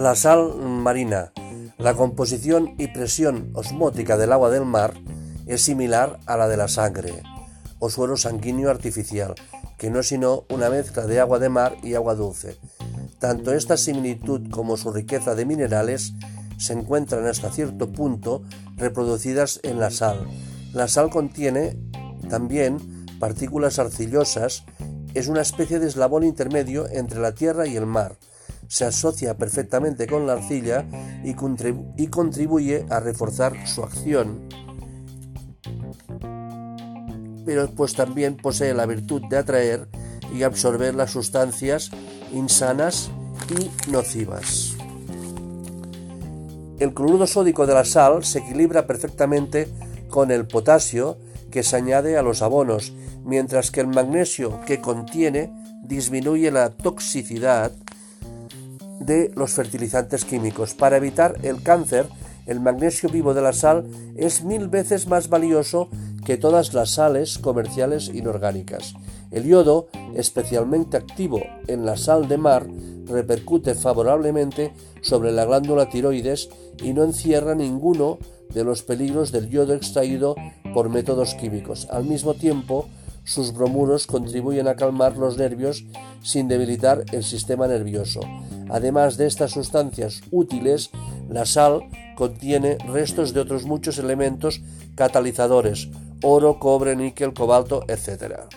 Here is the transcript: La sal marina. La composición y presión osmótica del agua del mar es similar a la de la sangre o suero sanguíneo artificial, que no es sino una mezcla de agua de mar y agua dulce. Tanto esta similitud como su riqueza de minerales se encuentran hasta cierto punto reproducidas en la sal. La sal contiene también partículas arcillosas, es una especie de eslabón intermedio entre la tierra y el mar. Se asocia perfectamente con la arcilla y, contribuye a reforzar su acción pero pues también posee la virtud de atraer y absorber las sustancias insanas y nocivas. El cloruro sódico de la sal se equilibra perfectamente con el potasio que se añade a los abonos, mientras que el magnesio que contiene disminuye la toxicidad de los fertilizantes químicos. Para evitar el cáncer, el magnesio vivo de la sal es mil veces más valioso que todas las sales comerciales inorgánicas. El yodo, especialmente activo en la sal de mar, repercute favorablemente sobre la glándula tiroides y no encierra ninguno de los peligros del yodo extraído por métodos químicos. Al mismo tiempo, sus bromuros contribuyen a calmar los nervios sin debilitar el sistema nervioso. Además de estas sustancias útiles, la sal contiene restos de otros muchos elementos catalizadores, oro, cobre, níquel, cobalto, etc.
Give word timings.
La 0.00 0.16
sal 0.16 0.56
marina. 0.56 1.30
La 1.76 1.92
composición 1.92 2.74
y 2.78 2.86
presión 2.86 3.50
osmótica 3.52 4.16
del 4.16 4.32
agua 4.32 4.48
del 4.48 4.64
mar 4.64 4.94
es 5.44 5.60
similar 5.60 6.18
a 6.24 6.38
la 6.38 6.48
de 6.48 6.56
la 6.56 6.68
sangre 6.68 7.22
o 7.80 7.90
suero 7.90 8.16
sanguíneo 8.16 8.70
artificial, 8.70 9.34
que 9.76 9.90
no 9.90 10.00
es 10.00 10.08
sino 10.08 10.46
una 10.48 10.70
mezcla 10.70 11.04
de 11.06 11.20
agua 11.20 11.38
de 11.38 11.50
mar 11.50 11.76
y 11.82 11.96
agua 11.96 12.14
dulce. 12.14 12.56
Tanto 13.18 13.52
esta 13.52 13.76
similitud 13.76 14.50
como 14.50 14.78
su 14.78 14.90
riqueza 14.90 15.34
de 15.34 15.44
minerales 15.44 16.14
se 16.56 16.72
encuentran 16.72 17.26
hasta 17.26 17.52
cierto 17.52 17.92
punto 17.92 18.42
reproducidas 18.76 19.60
en 19.64 19.80
la 19.80 19.90
sal. 19.90 20.26
La 20.72 20.88
sal 20.88 21.10
contiene 21.10 21.78
también 22.30 23.06
partículas 23.18 23.78
arcillosas, 23.78 24.64
es 25.12 25.28
una 25.28 25.42
especie 25.42 25.78
de 25.78 25.88
eslabón 25.88 26.24
intermedio 26.24 26.88
entre 26.88 27.20
la 27.20 27.34
tierra 27.34 27.66
y 27.66 27.76
el 27.76 27.84
mar. 27.84 28.16
Se 28.70 28.84
asocia 28.84 29.36
perfectamente 29.36 30.06
con 30.06 30.28
la 30.28 30.34
arcilla 30.34 30.86
y, 31.24 31.34
contribuye 31.34 32.86
a 32.88 33.00
reforzar 33.00 33.66
su 33.66 33.82
acción 33.82 34.48
pero 37.44 37.68
pues 37.68 37.94
también 37.94 38.36
posee 38.36 38.74
la 38.74 38.86
virtud 38.86 39.22
de 39.28 39.38
atraer 39.38 39.88
y 40.32 40.44
absorber 40.44 40.94
las 40.94 41.10
sustancias 41.10 41.90
insanas 42.32 43.10
y 43.58 43.90
nocivas. 43.90 44.76
El 46.78 46.94
cloruro 46.94 47.26
sódico 47.26 47.66
de 47.66 47.74
la 47.74 47.84
sal 47.84 48.22
se 48.24 48.38
equilibra 48.38 48.86
perfectamente 48.86 49.66
con 50.08 50.30
el 50.30 50.46
potasio 50.46 51.18
que 51.50 51.64
se 51.64 51.74
añade 51.74 52.16
a 52.16 52.22
los 52.22 52.40
abonos, 52.40 52.92
mientras 53.24 53.72
que 53.72 53.80
el 53.80 53.88
magnesio 53.88 54.60
que 54.64 54.80
contiene 54.80 55.52
disminuye 55.82 56.52
la 56.52 56.70
toxicidad 56.70 57.72
de 59.00 59.32
los 59.34 59.52
fertilizantes 59.52 60.24
químicos. 60.24 60.74
Para 60.74 60.98
evitar 60.98 61.36
el 61.42 61.62
cáncer, 61.62 62.06
el 62.46 62.60
magnesio 62.60 63.08
vivo 63.08 63.34
de 63.34 63.42
la 63.42 63.52
sal 63.52 63.86
es 64.16 64.44
mil 64.44 64.68
veces 64.68 65.08
más 65.08 65.28
valioso 65.28 65.88
que 66.24 66.36
todas 66.36 66.74
las 66.74 66.90
sales 66.90 67.38
comerciales 67.38 68.08
inorgánicas. 68.08 68.94
El 69.30 69.44
yodo, 69.44 69.88
especialmente 70.14 70.96
activo 70.96 71.40
en 71.66 71.86
la 71.86 71.96
sal 71.96 72.28
de 72.28 72.36
mar, 72.36 72.66
repercute 73.06 73.74
favorablemente 73.74 74.72
sobre 75.02 75.32
la 75.32 75.44
glándula 75.44 75.88
tiroides 75.88 76.48
y 76.82 76.92
no 76.92 77.04
encierra 77.04 77.54
ninguno 77.54 78.18
de 78.52 78.64
los 78.64 78.82
peligros 78.82 79.32
del 79.32 79.48
yodo 79.48 79.74
extraído 79.74 80.34
por 80.74 80.88
métodos 80.88 81.34
químicos. 81.34 81.88
Al 81.90 82.04
mismo 82.04 82.34
tiempo, 82.34 82.88
sus 83.24 83.52
bromuros 83.52 84.06
contribuyen 84.06 84.66
a 84.66 84.74
calmar 84.74 85.16
los 85.16 85.36
nervios 85.36 85.84
sin 86.22 86.48
debilitar 86.48 87.04
el 87.12 87.22
sistema 87.22 87.68
nervioso. 87.68 88.20
Además 88.70 89.16
de 89.16 89.26
estas 89.26 89.52
sustancias 89.52 90.22
útiles, 90.30 90.90
la 91.28 91.44
sal 91.44 91.82
contiene 92.14 92.78
restos 92.86 93.32
de 93.34 93.40
otros 93.40 93.64
muchos 93.64 93.98
elementos 93.98 94.60
catalizadores, 94.94 95.88
oro, 96.22 96.58
cobre, 96.58 96.94
níquel, 96.96 97.34
cobalto, 97.34 97.84
etc. 97.88 98.48